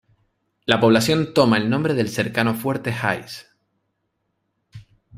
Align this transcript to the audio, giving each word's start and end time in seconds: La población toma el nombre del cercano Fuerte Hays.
La 0.65 0.79
población 0.79 1.31
toma 1.35 1.59
el 1.59 1.69
nombre 1.69 1.93
del 1.93 2.09
cercano 2.09 2.55
Fuerte 2.55 2.91
Hays. 2.91 3.53